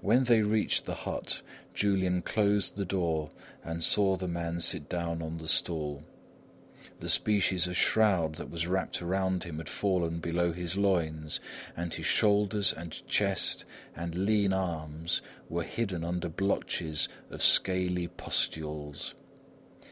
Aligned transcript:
When 0.00 0.22
they 0.22 0.42
reached 0.42 0.84
the 0.84 0.94
hut, 0.94 1.42
Julian 1.74 2.22
closed 2.22 2.76
the 2.76 2.84
door 2.84 3.32
and 3.64 3.82
saw 3.82 4.16
the 4.16 4.28
man 4.28 4.60
sit 4.60 4.88
down 4.88 5.20
on 5.20 5.38
the 5.38 5.48
stool. 5.48 6.04
The 7.00 7.08
species 7.08 7.66
of 7.66 7.76
shroud 7.76 8.36
that 8.36 8.50
was 8.50 8.68
wrapped 8.68 9.02
around 9.02 9.42
him 9.42 9.58
had 9.58 9.68
fallen 9.68 10.20
below 10.20 10.52
his 10.52 10.76
loins, 10.76 11.40
and 11.76 11.92
his 11.92 12.06
shoulders 12.06 12.72
and 12.72 12.92
chest 13.08 13.64
and 13.96 14.14
lean 14.26 14.52
arms 14.52 15.20
were 15.48 15.64
hidden 15.64 16.04
under 16.04 16.28
blotches 16.28 17.08
of 17.28 17.42
scaly 17.42 18.06
pustules. 18.06 19.12